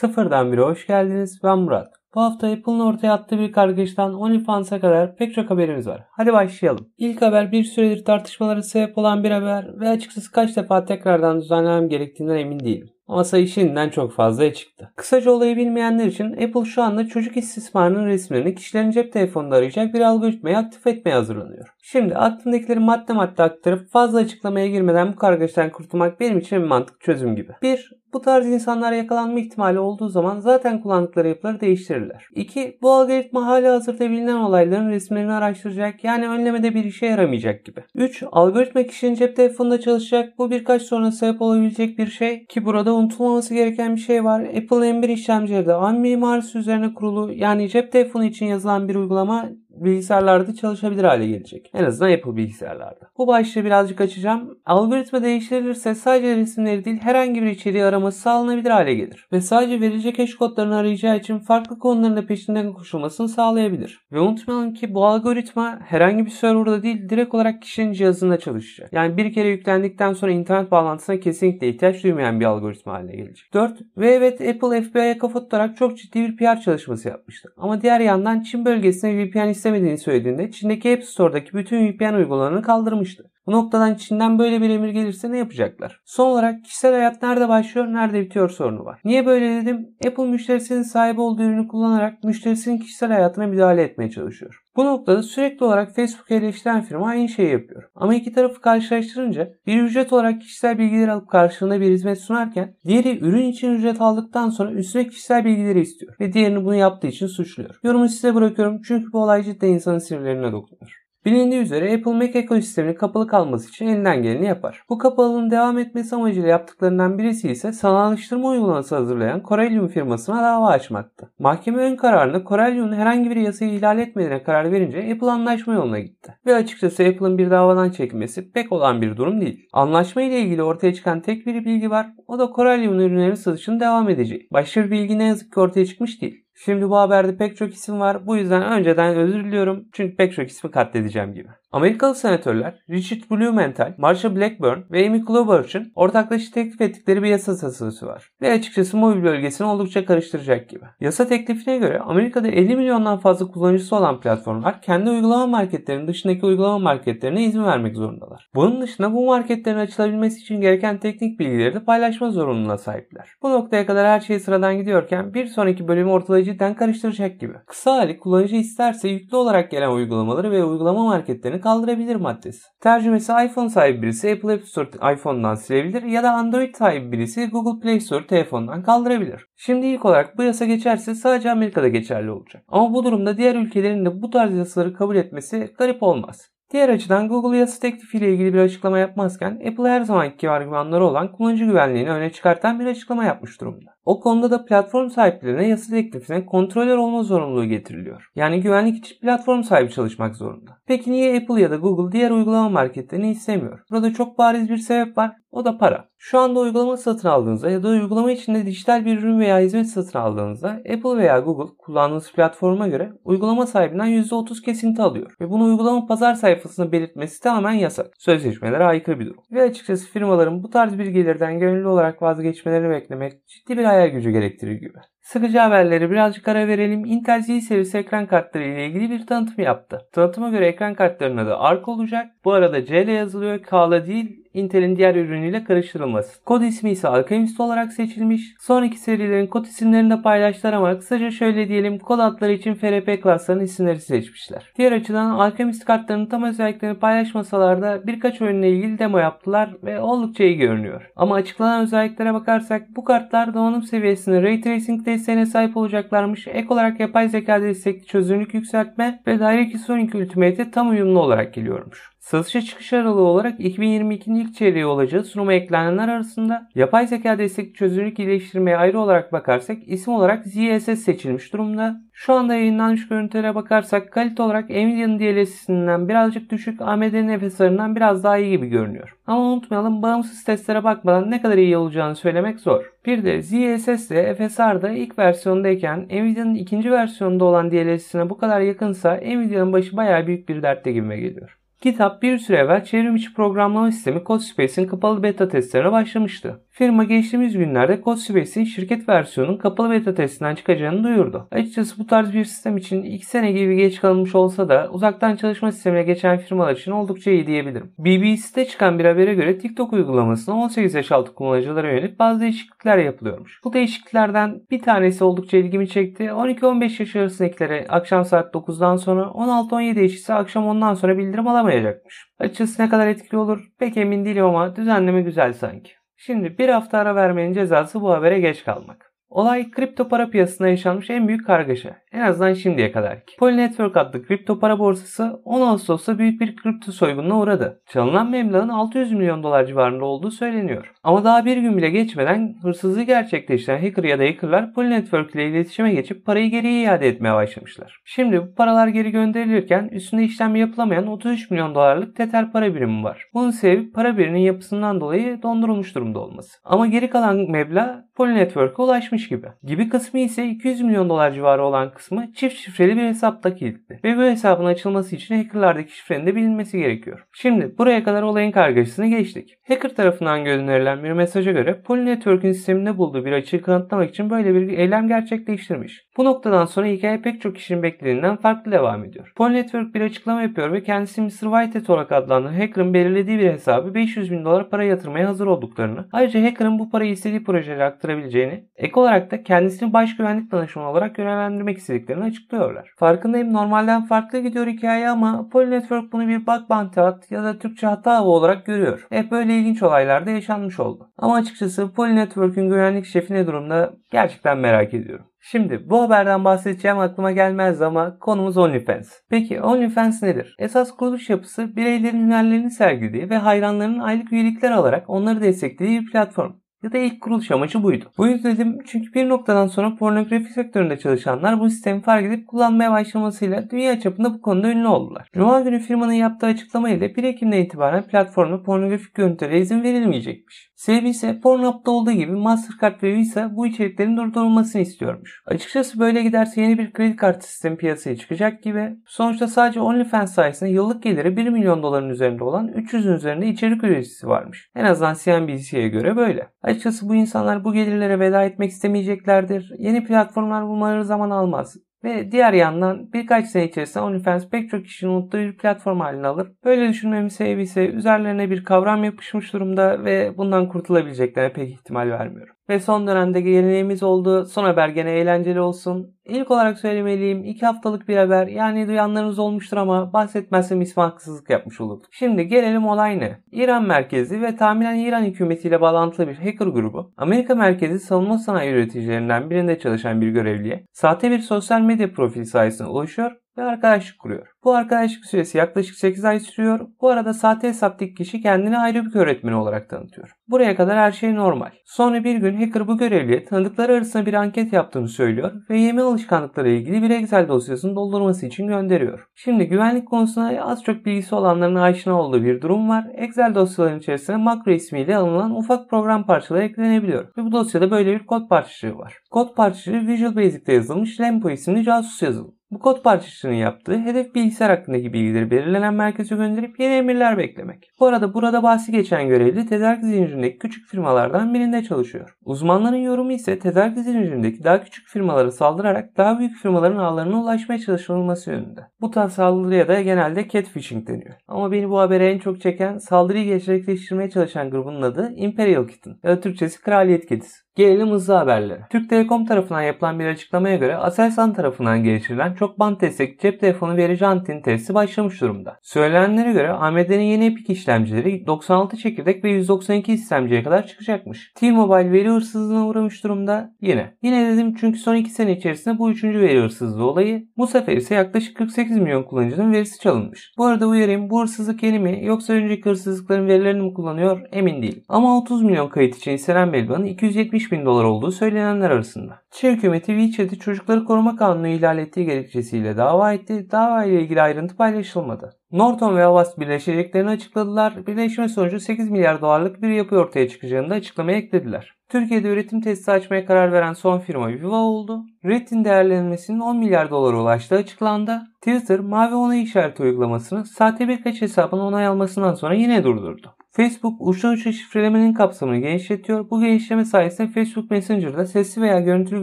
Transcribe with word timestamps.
Sıfırdan 0.00 0.52
biri 0.52 0.60
hoş 0.60 0.86
geldiniz. 0.86 1.40
Ben 1.44 1.58
Murat. 1.58 1.88
Bu 2.14 2.20
hafta 2.20 2.46
Apple'ın 2.46 2.80
ortaya 2.80 3.12
attığı 3.12 3.38
bir 3.38 3.52
kargaşadan 3.52 4.14
OnlyFans'a 4.14 4.80
kadar 4.80 5.16
pek 5.16 5.34
çok 5.34 5.50
haberimiz 5.50 5.86
var. 5.86 6.04
Hadi 6.10 6.32
başlayalım. 6.32 6.88
İlk 6.98 7.22
haber 7.22 7.52
bir 7.52 7.64
süredir 7.64 8.04
tartışmalara 8.04 8.62
sebep 8.62 8.98
olan 8.98 9.24
bir 9.24 9.30
haber 9.30 9.80
ve 9.80 9.88
açıkçası 9.88 10.32
kaç 10.32 10.56
defa 10.56 10.84
tekrardan 10.84 11.40
düzenlemem 11.40 11.88
gerektiğinden 11.88 12.36
emin 12.36 12.60
değilim. 12.60 12.88
Ama 13.08 13.24
sayı 13.24 13.90
çok 13.90 14.12
fazlaya 14.12 14.54
çıktı. 14.54 14.92
Kısaca 14.96 15.30
olayı 15.30 15.56
bilmeyenler 15.56 16.06
için 16.06 16.32
Apple 16.32 16.64
şu 16.64 16.82
anda 16.82 17.06
çocuk 17.06 17.36
istismarının 17.36 18.06
resimlerini 18.06 18.54
kişilerin 18.54 18.90
cep 18.90 19.12
telefonunda 19.12 19.56
arayacak 19.56 19.94
bir 19.94 20.00
algoritmayı 20.00 20.58
aktif 20.58 20.86
etmeye 20.86 21.14
hazırlanıyor. 21.14 21.66
Şimdi 21.82 22.16
aklımdakileri 22.16 22.80
madde 22.80 23.12
madde 23.12 23.42
aktarıp 23.42 23.90
fazla 23.90 24.18
açıklamaya 24.18 24.66
girmeden 24.66 25.12
bu 25.12 25.16
kargaşadan 25.16 25.72
kurtulmak 25.72 26.20
benim 26.20 26.38
için 26.38 26.62
bir 26.62 26.66
mantık 26.66 27.00
çözüm 27.00 27.36
gibi. 27.36 27.52
1. 27.62 27.90
Bu 28.12 28.20
tarz 28.20 28.46
insanlara 28.46 28.94
yakalanma 28.94 29.40
ihtimali 29.40 29.78
olduğu 29.78 30.08
zaman 30.08 30.40
zaten 30.40 30.82
kullandıkları 30.82 31.28
yapıları 31.28 31.60
değiştirirler. 31.60 32.26
2. 32.34 32.78
Bu 32.82 32.92
algoritma 32.92 33.46
hala 33.46 33.72
hazırda 33.72 34.10
bilinen 34.10 34.36
olayların 34.36 34.90
resimlerini 34.90 35.32
araştıracak 35.32 36.04
yani 36.04 36.28
önlemede 36.28 36.74
bir 36.74 36.84
işe 36.84 37.06
yaramayacak 37.06 37.64
gibi. 37.64 37.84
3. 37.94 38.22
Algoritma 38.32 38.82
kişinin 38.82 39.14
cep 39.14 39.36
telefonunda 39.36 39.80
çalışacak. 39.80 40.38
Bu 40.38 40.50
birkaç 40.50 40.82
sonra 40.82 41.12
sebep 41.12 41.42
olabilecek 41.42 41.98
bir 41.98 42.06
şey 42.06 42.46
ki 42.46 42.64
burada 42.64 42.94
unutulmaması 42.96 43.54
gereken 43.54 43.96
bir 43.96 44.00
şey 44.00 44.24
var. 44.24 44.40
Apple 44.40 44.90
M1 44.90 45.12
işlemcileri 45.12 45.66
de 45.66 45.74
ARM 45.74 46.00
mimarisi 46.00 46.58
üzerine 46.58 46.94
kurulu 46.94 47.32
yani 47.32 47.68
cep 47.68 47.92
telefonu 47.92 48.24
için 48.24 48.46
yazılan 48.46 48.88
bir 48.88 48.94
uygulama 48.94 49.48
bilgisayarlarda 49.84 50.54
çalışabilir 50.54 51.04
hale 51.04 51.26
gelecek. 51.26 51.70
En 51.74 51.84
azından 51.84 52.12
Apple 52.12 52.36
bilgisayarlarda. 52.36 53.10
Bu 53.18 53.26
başlığı 53.26 53.64
birazcık 53.64 54.00
açacağım. 54.00 54.58
Algoritma 54.66 55.22
değiştirilirse 55.22 55.94
sadece 55.94 56.36
resimleri 56.36 56.84
değil 56.84 56.98
herhangi 57.00 57.42
bir 57.42 57.46
içeriği 57.46 57.84
araması 57.84 58.20
sağlanabilir 58.20 58.70
hale 58.70 58.94
gelir. 58.94 59.26
Ve 59.32 59.40
sadece 59.40 59.80
verilecek 59.80 60.18
hash 60.18 60.34
kodlarını 60.34 60.76
arayacağı 60.76 61.16
için 61.16 61.38
farklı 61.38 61.78
konuların 61.78 62.16
da 62.16 62.26
peşinden 62.26 62.72
koşulmasını 62.72 63.28
sağlayabilir. 63.28 64.00
Ve 64.12 64.20
unutmayalım 64.20 64.74
ki 64.74 64.94
bu 64.94 65.06
algoritma 65.06 65.78
herhangi 65.84 66.26
bir 66.26 66.30
serverda 66.30 66.82
değil 66.82 67.08
direkt 67.08 67.34
olarak 67.34 67.62
kişinin 67.62 67.92
cihazında 67.92 68.38
çalışacak. 68.38 68.92
Yani 68.92 69.16
bir 69.16 69.32
kere 69.32 69.48
yüklendikten 69.48 70.12
sonra 70.12 70.32
internet 70.32 70.70
bağlantısına 70.70 71.20
kesinlikle 71.20 71.68
ihtiyaç 71.68 72.04
duymayan 72.04 72.40
bir 72.40 72.44
algoritma 72.44 72.92
haline 72.92 73.16
gelecek. 73.16 73.54
4. 73.54 73.80
Ve 73.96 74.10
evet 74.10 74.40
Apple 74.40 74.82
FBI'ye 74.82 75.18
kafa 75.18 75.40
tutarak 75.40 75.76
çok 75.76 75.98
ciddi 75.98 76.20
bir 76.20 76.36
PR 76.36 76.60
çalışması 76.60 77.08
yapmıştı. 77.08 77.48
Ama 77.56 77.82
diğer 77.82 78.00
yandan 78.00 78.42
Çin 78.42 78.64
bölgesine 78.64 79.24
VPN 79.24 79.52
istemediğini 79.66 79.98
söylediğinde 79.98 80.50
Çin'deki 80.50 80.92
App 80.92 81.04
Store'daki 81.04 81.52
bütün 81.52 81.88
VPN 81.88 82.14
uygulamalarını 82.14 82.62
kaldırmıştı. 82.62 83.30
Bu 83.46 83.52
noktadan 83.52 83.94
Çin'den 83.94 84.38
böyle 84.38 84.62
bir 84.62 84.70
emir 84.70 84.88
gelirse 84.88 85.32
ne 85.32 85.38
yapacaklar? 85.38 86.00
Son 86.04 86.26
olarak 86.26 86.64
kişisel 86.64 86.92
hayat 86.92 87.22
nerede 87.22 87.48
başlıyor, 87.48 87.86
nerede 87.86 88.20
bitiyor 88.20 88.48
sorunu 88.50 88.84
var. 88.84 89.00
Niye 89.04 89.26
böyle 89.26 89.62
dedim? 89.62 89.88
Apple 90.06 90.24
müşterisinin 90.24 90.82
sahibi 90.82 91.20
olduğu 91.20 91.42
ürünü 91.42 91.68
kullanarak 91.68 92.24
müşterisinin 92.24 92.78
kişisel 92.78 93.12
hayatına 93.12 93.46
müdahale 93.46 93.82
etmeye 93.82 94.10
çalışıyor. 94.10 94.62
Bu 94.76 94.84
noktada 94.84 95.22
sürekli 95.22 95.64
olarak 95.64 95.94
Facebook'u 95.94 96.34
eleştiren 96.34 96.82
firma 96.82 97.08
aynı 97.08 97.28
şeyi 97.28 97.52
yapıyor. 97.52 97.82
Ama 97.94 98.14
iki 98.14 98.32
tarafı 98.32 98.60
karşılaştırınca 98.60 99.52
bir 99.66 99.82
ücret 99.82 100.12
olarak 100.12 100.40
kişisel 100.40 100.78
bilgileri 100.78 101.12
alıp 101.12 101.28
karşılığında 101.28 101.80
bir 101.80 101.90
hizmet 101.90 102.20
sunarken 102.20 102.74
diğeri 102.86 103.18
ürün 103.24 103.46
için 103.46 103.70
ücret 103.70 104.00
aldıktan 104.00 104.50
sonra 104.50 104.72
üstüne 104.72 105.08
kişisel 105.08 105.44
bilgileri 105.44 105.80
istiyor 105.80 106.14
ve 106.20 106.32
diğerini 106.32 106.64
bunu 106.64 106.74
yaptığı 106.74 107.06
için 107.06 107.26
suçluyor. 107.26 107.80
Yorumu 107.82 108.08
size 108.08 108.34
bırakıyorum 108.34 108.82
çünkü 108.82 109.12
bu 109.12 109.22
olay 109.22 109.42
cidden 109.42 109.68
insanın 109.68 109.98
sinirlerine 109.98 110.52
dokunuyor. 110.52 111.05
Bilindiği 111.26 111.60
üzere 111.60 111.94
Apple 111.94 112.12
Mac 112.12 112.38
ekosisteminin 112.38 112.94
kapalı 112.94 113.26
kalması 113.26 113.68
için 113.68 113.86
elinden 113.86 114.22
geleni 114.22 114.46
yapar. 114.46 114.82
Bu 114.88 114.98
kapalılığın 114.98 115.50
devam 115.50 115.78
etmesi 115.78 116.16
amacıyla 116.16 116.48
yaptıklarından 116.48 117.18
birisi 117.18 117.50
ise 117.50 117.72
sanallaştırma 117.72 118.48
uygulaması 118.48 118.94
hazırlayan 118.94 119.42
Corellium 119.48 119.88
firmasına 119.88 120.42
dava 120.42 120.68
açmaktı. 120.68 121.32
Mahkeme 121.38 121.78
ön 121.78 121.96
kararında 121.96 122.44
Corellium'un 122.48 122.92
herhangi 122.92 123.30
bir 123.30 123.36
yasayı 123.36 123.72
ihlal 123.72 123.98
etmediğine 123.98 124.42
karar 124.42 124.72
verince 124.72 124.98
Apple 124.98 125.30
anlaşma 125.30 125.74
yoluna 125.74 125.98
gitti. 125.98 126.34
Ve 126.46 126.54
açıkçası 126.54 127.02
Apple'ın 127.02 127.38
bir 127.38 127.50
davadan 127.50 127.90
çekilmesi 127.90 128.52
pek 128.52 128.72
olan 128.72 129.02
bir 129.02 129.16
durum 129.16 129.40
değil. 129.40 129.68
Anlaşma 129.72 130.22
ile 130.22 130.40
ilgili 130.40 130.62
ortaya 130.62 130.94
çıkan 130.94 131.20
tek 131.20 131.46
bir 131.46 131.64
bilgi 131.64 131.90
var. 131.90 132.06
O 132.26 132.38
da 132.38 132.50
Corellium'un 132.56 132.98
ürünlerinin 132.98 133.34
satışının 133.34 133.80
devam 133.80 134.08
edeceği. 134.08 134.48
Başka 134.52 134.84
bir 134.84 134.90
bilgi 134.90 135.18
ne 135.18 135.24
yazık 135.24 135.52
ki 135.52 135.60
ortaya 135.60 135.86
çıkmış 135.86 136.22
değil. 136.22 136.45
Şimdi 136.64 136.90
bu 136.90 136.96
haberde 136.96 137.36
pek 137.36 137.56
çok 137.56 137.74
isim 137.74 138.00
var. 138.00 138.26
Bu 138.26 138.36
yüzden 138.36 138.62
önceden 138.62 139.16
özür 139.16 139.44
diliyorum. 139.44 139.88
Çünkü 139.92 140.16
pek 140.16 140.32
çok 140.32 140.48
ismi 140.48 140.70
katledeceğim 140.70 141.34
gibi. 141.34 141.48
Amerikalı 141.72 142.14
senatörler 142.14 142.78
Richard 142.90 143.20
Blumenthal, 143.30 143.94
Marsha 143.98 144.36
Blackburn 144.36 144.78
ve 144.90 145.06
Amy 145.06 145.24
Klobuchar'ın 145.24 145.92
ortaklaşa 145.94 146.52
teklif 146.54 146.80
ettikleri 146.80 147.22
bir 147.22 147.28
yasa 147.28 147.56
tasarısı 147.56 148.06
var. 148.06 148.30
Ve 148.42 148.52
açıkçası 148.52 148.96
mobil 148.96 149.22
bölgesini 149.22 149.66
oldukça 149.66 150.04
karıştıracak 150.04 150.68
gibi. 150.68 150.84
Yasa 151.00 151.26
teklifine 151.26 151.78
göre 151.78 152.00
Amerika'da 152.00 152.48
50 152.48 152.76
milyondan 152.76 153.18
fazla 153.18 153.46
kullanıcısı 153.46 153.96
olan 153.96 154.20
platformlar 154.20 154.82
kendi 154.82 155.10
uygulama 155.10 155.46
marketlerinin 155.46 156.08
dışındaki 156.08 156.46
uygulama 156.46 156.78
marketlerine 156.78 157.44
izin 157.44 157.64
vermek 157.64 157.96
zorundalar. 157.96 158.48
Bunun 158.54 158.82
dışında 158.82 159.12
bu 159.12 159.26
marketlerin 159.26 159.78
açılabilmesi 159.78 160.40
için 160.40 160.60
gereken 160.60 160.98
teknik 160.98 161.40
bilgileri 161.40 161.74
de 161.74 161.84
paylaşma 161.84 162.30
zorunluluğuna 162.30 162.78
sahipler. 162.78 163.28
Bu 163.42 163.50
noktaya 163.50 163.86
kadar 163.86 164.06
her 164.06 164.20
şey 164.20 164.40
sıradan 164.40 164.76
gidiyorken 164.76 165.34
bir 165.34 165.46
sonraki 165.46 165.88
bölümü 165.88 166.10
ortalığı 166.10 166.44
cidden 166.44 166.74
karıştıracak 166.74 167.40
gibi. 167.40 167.54
Kısa 167.66 167.96
hali 167.96 168.18
kullanıcı 168.18 168.56
isterse 168.56 169.08
yüklü 169.08 169.36
olarak 169.36 169.70
gelen 169.70 169.90
uygulamaları 169.90 170.50
ve 170.50 170.64
uygulama 170.64 171.04
marketlerini 171.04 171.55
kaldırabilir 171.60 172.16
maddesi. 172.16 172.62
Tercümesi 172.80 173.32
iPhone 173.46 173.68
sahibi 173.68 174.02
birisi 174.02 174.32
Apple 174.32 174.52
App 174.52 174.64
Store 174.64 175.14
iPhone'dan 175.14 175.54
silebilir 175.54 176.02
ya 176.02 176.22
da 176.22 176.32
Android 176.32 176.74
sahibi 176.74 177.12
birisi 177.12 177.46
Google 177.46 177.80
Play 177.82 178.00
Store 178.00 178.26
telefondan 178.26 178.82
kaldırabilir. 178.82 179.46
Şimdi 179.56 179.86
ilk 179.86 180.04
olarak 180.04 180.38
bu 180.38 180.42
yasa 180.42 180.64
geçerse 180.64 181.14
sadece 181.14 181.50
Amerika'da 181.50 181.88
geçerli 181.88 182.30
olacak. 182.30 182.64
Ama 182.68 182.94
bu 182.94 183.04
durumda 183.04 183.36
diğer 183.36 183.54
ülkelerin 183.54 184.04
de 184.04 184.22
bu 184.22 184.30
tarz 184.30 184.54
yasaları 184.54 184.94
kabul 184.94 185.16
etmesi 185.16 185.74
garip 185.78 186.02
olmaz. 186.02 186.50
Diğer 186.72 186.88
açıdan 186.88 187.28
Google 187.28 187.58
yasa 187.58 187.80
teklifiyle 187.80 188.32
ilgili 188.32 188.54
bir 188.54 188.58
açıklama 188.58 188.98
yapmazken 188.98 189.50
Apple 189.50 189.88
her 189.88 190.00
zamanki 190.00 190.50
argümanları 190.50 191.04
olan 191.04 191.32
kullanıcı 191.32 191.64
güvenliğini 191.64 192.10
öne 192.10 192.32
çıkartan 192.32 192.80
bir 192.80 192.86
açıklama 192.86 193.24
yapmış 193.24 193.60
durumda. 193.60 193.95
O 194.06 194.20
konuda 194.20 194.50
da 194.50 194.64
platform 194.64 195.08
sahiplerine 195.08 195.68
yasa 195.68 195.90
teklifine 195.90 196.46
kontrolör 196.46 196.96
olma 196.96 197.22
zorunluluğu 197.22 197.64
getiriliyor. 197.64 198.30
Yani 198.34 198.60
güvenlik 198.60 198.96
için 198.96 199.20
platform 199.20 199.62
sahibi 199.62 199.92
çalışmak 199.92 200.36
zorunda. 200.36 200.70
Peki 200.86 201.12
niye 201.12 201.40
Apple 201.40 201.62
ya 201.62 201.70
da 201.70 201.76
Google 201.76 202.12
diğer 202.12 202.30
uygulama 202.30 202.68
marketlerini 202.68 203.30
istemiyor? 203.30 203.80
Burada 203.90 204.12
çok 204.12 204.38
bariz 204.38 204.68
bir 204.68 204.76
sebep 204.76 205.18
var. 205.18 205.32
O 205.50 205.64
da 205.64 205.78
para. 205.78 206.04
Şu 206.18 206.38
anda 206.38 206.60
uygulama 206.60 206.96
satın 206.96 207.28
aldığınızda 207.28 207.70
ya 207.70 207.82
da 207.82 207.88
uygulama 207.88 208.32
içinde 208.32 208.66
dijital 208.66 209.04
bir 209.04 209.18
ürün 209.18 209.40
veya 209.40 209.58
hizmet 209.58 209.86
satın 209.86 210.18
aldığınızda 210.18 210.68
Apple 210.68 211.16
veya 211.16 211.38
Google 211.38 211.74
kullandığınız 211.78 212.32
platforma 212.32 212.88
göre 212.88 213.12
uygulama 213.24 213.66
sahibinden 213.66 214.06
%30 214.06 214.62
kesinti 214.64 215.02
alıyor. 215.02 215.34
Ve 215.40 215.50
bunu 215.50 215.64
uygulama 215.64 216.06
pazar 216.06 216.34
sayfasında 216.34 216.92
belirtmesi 216.92 217.42
tamamen 217.42 217.72
yasak. 217.72 218.06
Sözleşmelere 218.18 218.84
aykırı 218.84 219.20
bir 219.20 219.26
durum. 219.26 219.42
Ve 219.52 219.62
açıkçası 219.62 220.06
firmaların 220.06 220.62
bu 220.62 220.70
tarz 220.70 220.98
bir 220.98 221.06
gelirden 221.06 221.58
gönüllü 221.58 221.86
olarak 221.88 222.22
vazgeçmelerini 222.22 222.90
beklemek 222.90 223.32
ciddi 223.46 223.78
bir 223.78 223.84
hayal 223.96 224.08
gücü 224.08 224.30
gerektirir 224.30 224.72
gibi. 224.80 224.98
Sıkıcı 225.26 225.58
haberleri 225.58 226.10
birazcık 226.10 226.48
ara 226.48 226.68
verelim. 226.68 227.04
Intel 227.04 227.42
Z 227.42 227.46
serisi 227.46 227.98
ekran 227.98 228.26
kartları 228.26 228.64
ile 228.64 228.86
ilgili 228.86 229.10
bir 229.10 229.26
tanıtım 229.26 229.64
yaptı. 229.64 230.00
Tanıtıma 230.12 230.48
göre 230.50 230.66
ekran 230.66 230.94
kartlarının 230.94 231.44
adı 231.44 231.56
ARC 231.56 231.90
olacak. 231.90 232.26
Bu 232.44 232.52
arada 232.52 232.84
C 232.84 233.02
ile 233.02 233.12
yazılıyor, 233.12 233.62
K'la 233.62 234.06
değil. 234.06 234.46
Intel'in 234.56 234.96
diğer 234.96 235.14
ürünüyle 235.14 235.64
karıştırılması. 235.64 236.44
Kod 236.44 236.62
ismi 236.62 236.90
ise 236.90 237.08
Alchemist 237.08 237.60
olarak 237.60 237.92
seçilmiş. 237.92 238.54
Sonraki 238.60 238.98
serilerin 238.98 239.46
kod 239.46 239.64
isimlerini 239.64 240.10
de 240.10 240.22
paylaştılar 240.22 240.72
ama 240.72 240.98
kısaca 240.98 241.30
şöyle 241.30 241.68
diyelim 241.68 241.98
kod 241.98 242.18
adları 242.18 242.52
için 242.52 242.74
FRP 242.74 243.22
klaslarının 243.22 243.64
isimleri 243.64 244.00
seçmişler. 244.00 244.72
Diğer 244.78 244.92
açıdan 244.92 245.30
Alchemist 245.30 245.84
kartlarının 245.84 246.26
tam 246.26 246.42
özelliklerini 246.42 246.98
paylaşmasalar 246.98 247.82
da 247.82 248.06
birkaç 248.06 248.42
oyunla 248.42 248.66
ilgili 248.66 248.98
demo 248.98 249.18
yaptılar 249.18 249.70
ve 249.84 250.00
oldukça 250.00 250.44
iyi 250.44 250.56
görünüyor. 250.56 251.10
Ama 251.16 251.34
açıklanan 251.34 251.82
özelliklere 251.82 252.34
bakarsak 252.34 252.96
bu 252.96 253.04
kartlar 253.04 253.54
donanım 253.54 253.82
seviyesinde 253.82 254.42
Ray 254.42 254.60
Tracing 254.60 255.04
desteğine 255.16 255.46
sahip 255.46 255.76
olacaklarmış. 255.76 256.48
Ek 256.48 256.68
olarak 256.68 257.00
yapay 257.00 257.28
zeka 257.28 257.62
destekli 257.62 258.06
çözünürlük 258.06 258.54
yükseltme 258.54 259.22
ve 259.26 259.38
DirectX 259.38 259.90
12 259.90 260.16
Ultimate'e 260.16 260.70
tam 260.70 260.90
uyumlu 260.90 261.20
olarak 261.20 261.54
geliyormuş. 261.54 262.15
Satışa 262.26 262.60
çıkış 262.60 262.92
aralığı 262.92 263.20
olarak 263.20 263.60
2022'nin 263.60 264.34
ilk 264.34 264.54
çeyreği 264.54 264.86
olacağı 264.86 265.24
sunuma 265.24 265.52
eklenenler 265.52 266.08
arasında 266.08 266.68
yapay 266.74 267.06
zeka 267.06 267.38
destekli 267.38 267.74
çözünürlük 267.74 268.18
iyileştirmeye 268.18 268.76
ayrı 268.76 269.00
olarak 269.00 269.32
bakarsak 269.32 269.78
isim 269.86 270.12
olarak 270.12 270.44
ZSS 270.46 271.04
seçilmiş 271.04 271.52
durumda. 271.52 272.00
Şu 272.12 272.32
anda 272.32 272.54
yayınlanmış 272.54 273.08
görüntülere 273.08 273.54
bakarsak 273.54 274.12
kalite 274.12 274.42
olarak 274.42 274.70
Nvidia'nın 274.70 275.18
DLSS'inden 275.18 276.08
birazcık 276.08 276.50
düşük 276.50 276.80
AMD'nin 276.80 277.38
FSR'ından 277.38 277.96
biraz 277.96 278.24
daha 278.24 278.38
iyi 278.38 278.50
gibi 278.50 278.66
görünüyor. 278.66 279.16
Ama 279.26 279.40
unutmayalım 279.40 280.02
bağımsız 280.02 280.44
testlere 280.44 280.84
bakmadan 280.84 281.30
ne 281.30 281.42
kadar 281.42 281.58
iyi 281.58 281.76
olacağını 281.76 282.16
söylemek 282.16 282.60
zor. 282.60 282.92
Bir 283.06 283.24
de 283.24 283.42
ZSS 283.42 284.10
ile 284.10 284.34
FSR'da 284.34 284.90
ilk 284.90 285.18
versiyondayken 285.18 286.00
Nvidia'nın 286.00 286.54
ikinci 286.54 286.90
versiyonunda 286.90 287.44
olan 287.44 287.70
DLSS'ine 287.70 288.30
bu 288.30 288.38
kadar 288.38 288.60
yakınsa 288.60 289.14
Nvidia'nın 289.14 289.72
başı 289.72 289.96
bayağı 289.96 290.26
büyük 290.26 290.48
bir 290.48 290.62
dertte 290.62 290.92
gibime 290.92 291.16
geliyor. 291.16 291.56
GitHub 291.86 292.22
bir 292.22 292.38
süre 292.38 292.56
evvel 292.56 292.84
çevrim 292.84 293.16
içi 293.16 293.34
programlama 293.34 293.92
sistemi 293.92 294.24
CodeSpace'in 294.26 294.86
kapalı 294.86 295.22
beta 295.22 295.48
testlerine 295.48 295.92
başlamıştı. 295.92 296.60
Firma 296.70 297.04
geçtiğimiz 297.04 297.56
günlerde 297.56 298.00
CodeSpace'in 298.04 298.64
şirket 298.64 299.08
versiyonunun 299.08 299.56
kapalı 299.56 299.90
beta 299.90 300.14
testinden 300.14 300.54
çıkacağını 300.54 301.04
duyurdu. 301.04 301.48
Açıkçası 301.50 301.98
bu 301.98 302.06
tarz 302.06 302.32
bir 302.34 302.44
sistem 302.44 302.76
için 302.76 303.02
2 303.02 303.26
sene 303.26 303.52
gibi 303.52 303.76
geç 303.76 304.00
kalınmış 304.00 304.34
olsa 304.34 304.68
da 304.68 304.88
uzaktan 304.92 305.36
çalışma 305.36 305.72
sistemine 305.72 306.02
geçen 306.02 306.38
firmalar 306.38 306.76
için 306.76 306.90
oldukça 306.90 307.30
iyi 307.30 307.46
diyebilirim. 307.46 307.92
BBC'de 307.98 308.64
çıkan 308.64 308.98
bir 308.98 309.04
habere 309.04 309.34
göre 309.34 309.58
TikTok 309.58 309.92
uygulamasına 309.92 310.54
18 310.54 310.94
yaş 310.94 311.12
altı 311.12 311.34
kullanıcılara 311.34 311.92
yönelik 311.92 312.18
bazı 312.18 312.40
değişiklikler 312.40 312.98
yapılıyormuş. 312.98 313.60
Bu 313.64 313.72
değişikliklerden 313.72 314.60
bir 314.70 314.78
tanesi 314.78 315.24
oldukça 315.24 315.56
ilgimi 315.56 315.88
çekti. 315.88 316.24
12-15 316.24 317.02
yaş 317.02 317.16
arasındakilere 317.16 317.86
akşam 317.88 318.24
saat 318.24 318.54
9'dan 318.54 318.96
sonra 318.96 319.22
16-17 319.22 320.00
yaş 320.00 320.14
ise 320.14 320.34
akşam 320.34 320.64
10'dan 320.64 320.94
sonra 320.94 321.18
bildirim 321.18 321.46
alamayacakmış. 321.76 322.26
Açıkçası 322.38 322.82
ne 322.82 322.88
kadar 322.88 323.06
etkili 323.06 323.36
olur 323.36 323.68
pek 323.78 323.96
emin 323.96 324.24
değilim 324.24 324.44
ama 324.44 324.76
düzenleme 324.76 325.22
güzel 325.22 325.52
sanki. 325.52 325.92
Şimdi 326.16 326.58
bir 326.58 326.68
hafta 326.68 326.98
ara 326.98 327.14
vermenin 327.14 327.52
cezası 327.52 328.00
bu 328.00 328.10
habere 328.10 328.40
geç 328.40 328.64
kalmak. 328.64 329.12
Olay 329.28 329.70
kripto 329.70 330.08
para 330.08 330.30
piyasasında 330.30 330.68
yaşanmış 330.68 331.10
en 331.10 331.28
büyük 331.28 331.46
kargaşa. 331.46 331.96
En 332.12 332.20
azından 332.20 332.52
şimdiye 332.52 332.92
kadar 332.92 333.24
ki. 333.24 333.36
Polynetwork 333.38 333.96
adlı 333.96 334.26
kripto 334.26 334.58
para 334.58 334.78
borsası 334.78 335.40
10 335.44 335.60
Ağustos'ta 335.60 336.18
büyük 336.18 336.40
bir 336.40 336.56
kripto 336.56 336.92
soygununa 336.92 337.38
uğradı. 337.38 337.80
Çalınan 337.88 338.30
meblağın 338.30 338.68
600 338.68 339.12
milyon 339.12 339.42
dolar 339.42 339.66
civarında 339.66 340.04
olduğu 340.04 340.30
söyleniyor. 340.30 340.92
Ama 341.02 341.24
daha 341.24 341.44
bir 341.44 341.56
gün 341.56 341.76
bile 341.76 341.90
geçmeden 341.90 342.54
hırsızlığı 342.62 343.02
gerçekleştiren 343.02 343.82
hacker 343.82 344.04
ya 344.04 344.18
da 344.18 344.22
hackerlar 344.22 344.72
Polynetwork 344.72 345.34
ile 345.34 345.48
iletişime 345.48 345.92
geçip 345.94 346.26
parayı 346.26 346.50
geri 346.50 346.82
iade 346.82 347.08
etmeye 347.08 347.34
başlamışlar. 347.34 348.00
Şimdi 348.04 348.42
bu 348.42 348.54
paralar 348.54 348.88
geri 348.88 349.10
gönderilirken 349.10 349.88
üstünde 349.92 350.24
işlem 350.24 350.56
yapılamayan 350.56 351.06
33 351.06 351.50
milyon 351.50 351.74
dolarlık 351.74 352.16
Tether 352.16 352.52
para 352.52 352.74
birimi 352.74 353.04
var. 353.04 353.24
Bunun 353.34 353.50
sebebi 353.50 353.92
para 353.92 354.18
biriminin 354.18 354.40
yapısından 354.40 355.00
dolayı 355.00 355.42
dondurulmuş 355.42 355.94
durumda 355.94 356.18
olması. 356.18 356.58
Ama 356.64 356.86
geri 356.86 357.10
kalan 357.10 357.50
meblağ 357.50 358.06
Polynetwork'a 358.16 358.82
ulaşmış 358.82 359.15
gibi. 359.24 359.46
Gibi 359.64 359.88
kısmı 359.88 360.20
ise 360.20 360.46
200 360.46 360.80
milyon 360.80 361.08
dolar 361.08 361.32
civarı 361.32 361.64
olan 361.64 361.94
kısmı 361.94 362.32
çift 362.32 362.56
şifreli 362.56 362.96
bir 362.96 363.02
hesapta 363.02 363.54
kilitli. 363.54 364.00
Ve 364.04 364.16
bu 364.16 364.22
hesabın 364.22 364.64
açılması 364.64 365.16
için 365.16 365.36
hackerlardaki 365.36 365.96
şifrenin 365.96 366.26
de 366.26 366.36
bilinmesi 366.36 366.78
gerekiyor. 366.78 367.26
Şimdi 367.32 367.78
buraya 367.78 368.04
kadar 368.04 368.22
olayın 368.22 368.50
kargaşasını 368.50 369.06
geçtik. 369.06 369.50
Hacker 369.68 369.94
tarafından 369.94 370.44
gönderilen 370.44 371.04
bir 371.04 371.12
mesaja 371.12 371.52
göre 371.52 371.82
Polynetwork'ün 371.82 372.52
sisteminde 372.52 372.98
bulduğu 372.98 373.24
bir 373.24 373.32
açığı 373.32 373.62
kanıtlamak 373.62 374.10
için 374.10 374.30
böyle 374.30 374.54
bir 374.54 374.78
eylem 374.78 375.08
gerçekleştirmiş. 375.08 376.06
Bu 376.16 376.24
noktadan 376.24 376.64
sonra 376.64 376.86
hikaye 376.86 377.20
pek 377.20 377.40
çok 377.40 377.56
kişinin 377.56 377.82
beklediğinden 377.82 378.36
farklı 378.36 378.72
devam 378.72 379.04
ediyor. 379.04 379.32
Polynetwork 379.36 379.94
bir 379.94 380.00
açıklama 380.00 380.42
yapıyor 380.42 380.72
ve 380.72 380.82
kendisi 380.82 381.22
Mr. 381.22 381.28
Whitehead 381.28 381.88
olarak 381.88 382.12
adlandıran 382.12 382.52
hacker'ın 382.52 382.94
belirlediği 382.94 383.38
bir 383.38 383.50
hesabı 383.50 383.94
500 383.94 384.30
bin 384.30 384.44
dolar 384.44 384.70
para 384.70 384.84
yatırmaya 384.84 385.28
hazır 385.28 385.46
olduklarını, 385.46 386.08
ayrıca 386.12 386.42
hacker'ın 386.42 386.78
bu 386.78 386.90
parayı 386.90 387.10
istediği 387.10 387.44
projelere 387.44 387.84
aktarabileceğini, 387.84 388.64
ek 388.76 389.00
olarak 389.00 389.05
da 389.06 389.42
kendisini 389.42 389.92
baş 389.92 390.16
güvenlik 390.16 390.52
danışmanı 390.52 390.90
olarak 390.90 391.14
görevlendirmek 391.14 391.78
istediklerini 391.78 392.24
açıklıyorlar. 392.24 392.90
Farkındayım 392.96 393.52
normalden 393.52 394.06
farklı 394.06 394.38
gidiyor 394.38 394.66
hikaye 394.66 395.08
ama 395.08 395.48
Polynetwork 395.52 396.12
bunu 396.12 396.28
bir 396.28 396.46
bug 396.46 396.70
bounty 396.70 397.00
hat 397.00 397.30
ya 397.30 397.44
da 397.44 397.58
Türkçe 397.58 397.86
hata 397.86 398.12
avı 398.12 398.28
olarak 398.28 398.66
görüyor. 398.66 399.06
Hep 399.10 399.30
böyle 399.30 399.56
ilginç 399.58 399.82
olaylar 399.82 400.26
da 400.26 400.30
yaşanmış 400.30 400.80
oldu. 400.80 401.10
Ama 401.18 401.34
açıkçası 401.34 401.92
Polynetwork'ün 401.92 402.68
güvenlik 402.68 403.06
şefi 403.06 403.34
ne 403.34 403.46
durumda 403.46 403.92
gerçekten 404.10 404.58
merak 404.58 404.94
ediyorum. 404.94 405.26
Şimdi 405.40 405.90
bu 405.90 406.02
haberden 406.02 406.44
bahsedeceğim 406.44 406.98
aklıma 406.98 407.32
gelmez 407.32 407.82
ama 407.82 408.18
konumuz 408.18 408.56
OnlyFans. 408.56 409.12
Peki 409.30 409.60
OnlyFans 409.60 410.22
nedir? 410.22 410.56
Esas 410.58 410.92
kuruluş 410.92 411.30
yapısı 411.30 411.76
bireylerin 411.76 412.26
hünerlerini 412.26 412.70
sergilediği 412.70 413.30
ve 413.30 413.36
hayranlarının 413.36 413.98
aylık 413.98 414.32
üyelikler 414.32 414.70
alarak 414.70 415.10
onları 415.10 415.40
desteklediği 415.40 416.00
bir 416.00 416.12
platform 416.12 416.52
ya 416.82 416.92
da 416.92 416.98
ilk 416.98 417.20
kuruluş 417.20 417.50
amacı 417.50 417.82
buydu. 417.82 418.04
Bu 418.18 418.26
dedim 418.26 418.78
çünkü 418.86 419.14
bir 419.14 419.28
noktadan 419.28 419.66
sonra 419.66 419.94
pornografi 419.94 420.52
sektöründe 420.52 420.98
çalışanlar 420.98 421.60
bu 421.60 421.70
sistemi 421.70 422.02
fark 422.02 422.26
edip 422.26 422.46
kullanmaya 422.48 422.92
başlamasıyla 422.92 423.70
dünya 423.70 424.00
çapında 424.00 424.34
bu 424.34 424.40
konuda 424.40 424.68
ünlü 424.68 424.86
oldular. 424.86 425.28
Cuma 425.32 425.60
günü 425.60 425.78
firmanın 425.78 426.12
yaptığı 426.12 426.46
açıklama 426.46 426.90
ile 426.90 427.16
1 427.16 427.24
Ekim'den 427.24 427.58
itibaren 427.58 428.06
platformda 428.06 428.62
pornografik 428.62 429.14
görüntülere 429.14 429.60
izin 429.60 429.82
verilmeyecekmiş. 429.82 430.70
Sebebi 430.76 431.08
ise 431.08 431.40
Pornhub'da 431.40 431.90
olduğu 431.90 432.12
gibi 432.12 432.32
Mastercard 432.32 433.02
ve 433.02 433.14
Visa 433.14 433.56
bu 433.56 433.66
içeriklerin 433.66 434.16
durdurulmasını 434.16 434.82
istiyormuş. 434.82 435.42
Açıkçası 435.46 436.00
böyle 436.00 436.22
giderse 436.22 436.60
yeni 436.60 436.78
bir 436.78 436.92
kredi 436.92 437.16
kartı 437.16 437.46
sistemi 437.46 437.76
piyasaya 437.76 438.16
çıkacak 438.16 438.62
gibi. 438.62 438.96
Sonuçta 439.06 439.48
sadece 439.48 439.80
OnlyFans 439.80 440.34
sayesinde 440.34 440.70
yıllık 440.70 441.02
geliri 441.02 441.36
1 441.36 441.48
milyon 441.48 441.82
doların 441.82 442.08
üzerinde 442.08 442.44
olan 442.44 442.68
300'ün 442.68 443.12
üzerinde 443.12 443.48
içerik 443.48 443.84
üreticisi 443.84 444.28
varmış. 444.28 444.70
En 444.74 444.84
azından 444.84 445.14
CNBC'ye 445.24 445.88
göre 445.88 446.16
böyle. 446.16 446.48
Açıkçası 446.66 447.08
bu 447.08 447.14
insanlar 447.14 447.64
bu 447.64 447.72
gelirlere 447.72 448.20
veda 448.20 448.44
etmek 448.44 448.70
istemeyeceklerdir. 448.70 449.72
Yeni 449.78 450.04
platformlar 450.04 450.66
bulmaları 450.66 451.04
zaman 451.04 451.30
almaz. 451.30 451.76
Ve 452.04 452.32
diğer 452.32 452.52
yandan 452.52 453.12
birkaç 453.12 453.46
sene 453.46 453.64
içerisinde 453.68 454.04
OnlyFans 454.04 454.48
pek 454.48 454.70
çok 454.70 454.84
kişinin 454.84 455.10
unuttuğu 455.10 455.38
bir 455.38 455.56
platform 455.56 456.00
haline 456.00 456.26
alır. 456.26 456.52
Böyle 456.64 456.88
düşünmemin 456.88 457.28
sebebi 457.28 457.62
ise 457.62 457.86
üzerlerine 457.88 458.50
bir 458.50 458.64
kavram 458.64 459.04
yapışmış 459.04 459.52
durumda 459.52 460.04
ve 460.04 460.36
bundan 460.36 460.68
kurtulabileceklerine 460.68 461.52
pek 461.52 461.70
ihtimal 461.70 462.10
vermiyorum. 462.10 462.55
Ve 462.68 462.80
son 462.80 463.06
dönemde 463.06 463.40
geleneğimiz 463.40 464.02
oldu. 464.02 464.46
Son 464.46 464.64
haber 464.64 464.88
gene 464.88 465.10
eğlenceli 465.10 465.60
olsun. 465.60 466.16
İlk 466.24 466.50
olarak 466.50 466.78
söylemeliyim. 466.78 467.44
iki 467.44 467.66
haftalık 467.66 468.08
bir 468.08 468.16
haber. 468.16 468.46
Yani 468.46 468.88
duyanlarınız 468.88 469.38
olmuştur 469.38 469.76
ama 469.76 470.12
bahsetmezsem 470.12 470.80
ismi 470.80 471.00
haksızlık 471.00 471.50
yapmış 471.50 471.80
olurduk. 471.80 472.08
Şimdi 472.10 472.48
gelelim 472.48 472.86
olay 472.86 473.20
ne? 473.20 473.40
İran 473.52 473.86
merkezli 473.86 474.42
ve 474.42 474.56
tahminen 474.56 474.96
İran 474.96 475.22
hükümetiyle 475.22 475.80
bağlantılı 475.80 476.28
bir 476.28 476.36
hacker 476.36 476.66
grubu, 476.66 477.12
Amerika 477.16 477.54
merkezli 477.54 477.98
savunma 477.98 478.38
sanayi 478.38 478.72
üreticilerinden 478.72 479.50
birinde 479.50 479.78
çalışan 479.78 480.20
bir 480.20 480.28
görevliye, 480.28 480.86
sahte 480.92 481.30
bir 481.30 481.38
sosyal 481.38 481.80
medya 481.80 482.12
profili 482.12 482.46
sayesinde 482.46 482.88
ulaşıyor 482.88 483.32
ve 483.58 483.62
arkadaşlık 483.62 484.18
kuruyor. 484.18 484.46
Bu 484.64 484.74
arkadaşlık 484.74 485.24
süresi 485.24 485.58
yaklaşık 485.58 485.96
8 485.96 486.24
ay 486.24 486.40
sürüyor. 486.40 486.80
Bu 487.00 487.10
arada 487.10 487.34
sahte 487.34 487.68
hesaptaki 487.68 488.14
kişi 488.14 488.42
kendini 488.42 488.78
ayrı 488.78 489.04
bir 489.04 489.14
öğretmen 489.14 489.52
olarak 489.52 489.90
tanıtıyor. 489.90 490.30
Buraya 490.48 490.76
kadar 490.76 490.98
her 490.98 491.12
şey 491.12 491.34
normal. 491.34 491.70
Sonra 491.84 492.24
bir 492.24 492.36
gün 492.36 492.60
hacker 492.60 492.88
bu 492.88 492.98
görevliye 492.98 493.44
tanıdıkları 493.44 493.92
arasında 493.92 494.26
bir 494.26 494.34
anket 494.34 494.72
yaptığını 494.72 495.08
söylüyor 495.08 495.52
ve 495.70 495.78
yeme 495.78 496.02
alışkanlıkları 496.02 496.70
ilgili 496.70 497.02
bir 497.02 497.10
Excel 497.10 497.48
dosyasını 497.48 497.96
doldurması 497.96 498.46
için 498.46 498.66
gönderiyor. 498.66 499.26
Şimdi 499.34 499.68
güvenlik 499.68 500.08
konusuna 500.08 500.62
az 500.62 500.82
çok 500.82 501.06
bilgisi 501.06 501.34
olanların 501.34 501.74
aşina 501.74 502.20
olduğu 502.20 502.44
bir 502.44 502.60
durum 502.60 502.88
var. 502.88 503.06
Excel 503.14 503.54
dosyaların 503.54 503.98
içerisine 503.98 504.36
makro 504.36 504.72
ismiyle 504.72 505.16
alınan 505.16 505.56
ufak 505.56 505.90
program 505.90 506.26
parçaları 506.26 506.64
eklenebiliyor. 506.64 507.24
Ve 507.38 507.44
bu 507.44 507.52
dosyada 507.52 507.90
böyle 507.90 508.14
bir 508.14 508.26
kod 508.26 508.48
parçacığı 508.48 508.98
var. 508.98 509.18
Kod 509.30 509.54
parçacığı 509.54 510.06
Visual 510.06 510.36
Basic'te 510.36 510.72
yazılmış 510.72 511.20
Lempo 511.20 511.50
isimli 511.50 511.84
casus 511.84 512.22
yazılım. 512.22 512.55
Bu 512.70 512.78
kod 512.78 513.02
parçacığının 513.02 513.52
yaptığı 513.52 513.98
hedef 513.98 514.34
bilgisayar 514.34 514.70
hakkındaki 514.70 515.12
bilgileri 515.12 515.50
belirlenen 515.50 515.94
merkeze 515.94 516.36
gönderip 516.36 516.80
yeni 516.80 516.94
emirler 516.94 517.38
beklemek. 517.38 517.90
Bu 518.00 518.06
arada 518.06 518.34
burada 518.34 518.62
bahsi 518.62 518.92
geçen 518.92 519.28
görevli 519.28 519.66
tedarik 519.66 520.04
zincirindeki 520.04 520.58
küçük 520.58 520.88
firmalardan 520.88 521.54
birinde 521.54 521.82
çalışıyor. 521.82 522.36
Uzmanların 522.44 522.96
yorumu 522.96 523.32
ise 523.32 523.58
tedarik 523.58 523.98
zincirindeki 523.98 524.64
daha 524.64 524.84
küçük 524.84 525.08
firmalara 525.08 525.50
saldırarak 525.50 526.16
daha 526.16 526.38
büyük 526.38 526.56
firmaların 526.56 526.98
ağlarına 526.98 527.42
ulaşmaya 527.42 527.78
çalışılması 527.78 528.50
yönünde. 528.50 528.80
Bu 529.00 529.10
tarz 529.10 529.32
saldırıya 529.32 529.88
da 529.88 530.00
genelde 530.00 530.48
catfishing 530.48 531.08
deniyor. 531.08 531.34
Ama 531.48 531.72
beni 531.72 531.90
bu 531.90 531.98
habere 531.98 532.32
en 532.32 532.38
çok 532.38 532.60
çeken 532.60 532.98
saldırıyı 532.98 533.44
gerçekleştirmeye 533.44 534.30
çalışan 534.30 534.70
grubun 534.70 535.02
adı 535.02 535.32
Imperial 535.36 535.86
Kitten 535.86 536.16
ya 536.24 536.30
da 536.30 536.40
Türkçesi 536.40 536.82
Kraliyet 536.82 537.26
Kedisi. 537.26 537.65
Gelelim 537.76 538.10
hızlı 538.10 538.34
haberlere. 538.34 538.80
Türk 538.90 539.10
Telekom 539.10 539.46
tarafından 539.46 539.82
yapılan 539.82 540.18
bir 540.18 540.26
açıklamaya 540.26 540.76
göre 540.76 540.96
Aselsan 540.96 541.52
tarafından 541.52 542.04
geliştirilen 542.04 542.54
çok 542.54 542.78
band 542.78 543.00
destek 543.00 543.40
cep 543.40 543.60
telefonu 543.60 543.96
verici 543.96 544.26
anten 544.26 544.62
testi 544.62 544.94
başlamış 544.94 545.40
durumda. 545.40 545.78
Söylenenlere 545.82 546.52
göre 546.52 546.70
AMD'nin 546.70 547.20
yeni 547.20 547.46
Epic 547.46 547.72
işlemcileri 547.72 548.46
96 548.46 548.96
çekirdek 548.96 549.44
ve 549.44 549.50
192 549.50 550.14
işlemciye 550.14 550.62
kadar 550.62 550.86
çıkacakmış. 550.86 551.52
T-Mobile 551.54 552.12
veri 552.12 552.28
hırsızlığına 552.28 552.86
uğramış 552.86 553.24
durumda 553.24 553.74
yine. 553.80 554.14
Yine 554.22 554.52
dedim 554.52 554.74
çünkü 554.80 554.98
son 554.98 555.14
2 555.14 555.30
sene 555.30 555.56
içerisinde 555.56 555.98
bu 555.98 556.10
üçüncü 556.10 556.40
veri 556.40 556.60
hırsızlığı 556.60 557.04
olayı. 557.04 557.46
Bu 557.56 557.66
sefer 557.66 557.96
ise 557.96 558.14
yaklaşık 558.14 558.56
48 558.56 558.98
milyon 558.98 559.22
kullanıcının 559.22 559.72
verisi 559.72 560.00
çalınmış. 560.00 560.54
Bu 560.58 560.64
arada 560.64 560.86
uyarayım 560.86 561.30
bu 561.30 561.42
hırsızlık 561.42 561.82
yeni 561.82 561.98
mi 561.98 562.20
yoksa 562.22 562.52
önceki 562.52 562.90
hırsızlıkların 562.90 563.48
verilerini 563.48 563.82
mi 563.82 563.94
kullanıyor 563.94 564.40
emin 564.52 564.82
değilim. 564.82 565.02
Ama 565.08 565.38
30 565.38 565.62
milyon 565.62 565.88
kayıt 565.88 566.16
için 566.16 566.32
istenen 566.32 566.68
meblağın 566.68 567.04
270 567.04 567.65
bin 567.72 567.84
dolar 567.84 568.04
olduğu 568.04 568.30
söylenenler 568.30 568.90
arasında. 568.90 569.42
Çin 569.50 569.76
hükümeti 569.76 570.06
WeChat'i 570.06 570.58
çocukları 570.58 571.04
koruma 571.04 571.36
kanunu 571.36 571.68
ihlal 571.68 571.98
ettiği 571.98 572.26
gerekçesiyle 572.26 572.96
dava 572.96 573.32
etti. 573.32 573.70
Dava 573.70 574.04
ile 574.04 574.22
ilgili 574.22 574.42
ayrıntı 574.42 574.76
paylaşılmadı. 574.76 575.52
Norton 575.72 576.16
ve 576.16 576.24
Avast 576.24 576.60
birleşeceklerini 576.60 577.30
açıkladılar. 577.30 578.06
Birleşme 578.06 578.48
sonucu 578.48 578.80
8 578.80 579.10
milyar 579.10 579.40
dolarlık 579.40 579.82
bir 579.82 579.88
yapı 579.88 580.16
ortaya 580.16 580.48
çıkacağını 580.48 580.90
da 580.90 580.94
açıklamaya 580.94 581.38
eklediler. 581.38 581.96
Türkiye'de 582.08 582.48
üretim 582.48 582.80
tesisi 582.80 583.12
açmaya 583.12 583.46
karar 583.46 583.72
veren 583.72 583.92
son 583.92 584.18
firma 584.18 584.48
Viva 584.48 584.76
oldu. 584.76 585.24
Red'in 585.44 585.84
değerlenmesinin 585.84 586.60
10 586.60 586.78
milyar 586.78 587.10
dolara 587.10 587.40
ulaştığı 587.40 587.74
açıklandı. 587.74 588.42
Twitter 588.60 589.00
mavi 589.00 589.34
onay 589.34 589.62
işareti 589.62 590.02
uygulamasını 590.02 590.66
sahte 590.66 591.08
birkaç 591.08 591.42
hesabın 591.42 591.78
onay 591.78 592.06
almasından 592.06 592.54
sonra 592.54 592.74
yine 592.74 593.04
durdurdu. 593.04 593.55
Facebook 593.76 594.14
uçtan 594.20 594.52
uça 594.52 594.72
şifrelemenin 594.72 595.32
kapsamını 595.32 595.78
genişletiyor. 595.78 596.50
Bu 596.50 596.60
genişleme 596.60 597.04
sayesinde 597.04 597.48
Facebook 597.48 597.90
Messenger'da 597.90 598.46
sesli 598.46 598.82
veya 598.82 599.00
görüntülü 599.00 599.42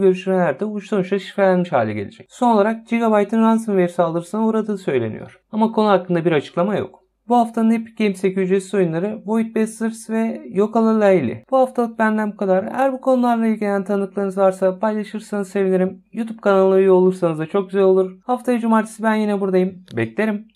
görüşmelerde 0.00 0.64
uçtan 0.64 1.00
uça 1.00 1.18
şifrelenmiş 1.18 1.72
hale 1.72 1.92
gelecek. 1.92 2.26
Son 2.30 2.50
olarak 2.50 2.88
Gigabyte'ın 2.88 3.42
ransomware 3.42 3.88
saldırısına 3.88 4.46
uğradığı 4.46 4.78
söyleniyor. 4.78 5.40
Ama 5.52 5.72
konu 5.72 5.88
hakkında 5.88 6.24
bir 6.24 6.32
açıklama 6.32 6.76
yok. 6.76 7.00
Bu 7.28 7.36
haftanın 7.36 7.70
Epic 7.70 8.04
Games'teki 8.04 8.40
ücretsiz 8.40 8.74
oyunları 8.74 9.22
Void 9.26 9.56
Bastards 9.56 10.10
ve 10.10 10.42
Yokala 10.48 11.00
Layli. 11.00 11.44
Bu 11.50 11.56
haftalık 11.56 11.98
benden 11.98 12.32
bu 12.32 12.36
kadar. 12.36 12.64
Eğer 12.64 12.92
bu 12.92 13.00
konularla 13.00 13.46
ilgilenen 13.46 13.84
tanıklarınız 13.84 14.38
varsa 14.38 14.78
paylaşırsanız 14.78 15.48
sevinirim. 15.48 16.02
YouTube 16.12 16.40
kanalına 16.40 16.78
üye 16.78 16.90
olursanız 16.90 17.38
da 17.38 17.46
çok 17.46 17.70
güzel 17.70 17.82
olur. 17.82 18.18
Haftaya 18.26 18.58
cumartesi 18.58 19.02
ben 19.02 19.14
yine 19.14 19.40
buradayım. 19.40 19.84
Beklerim. 19.96 20.46